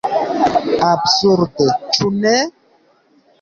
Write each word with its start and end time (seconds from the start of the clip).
Absurde, 0.91 1.67
ĉu 1.99 2.09
ne? 2.17 2.33